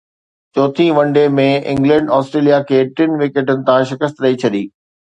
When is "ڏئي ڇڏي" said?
4.23-4.63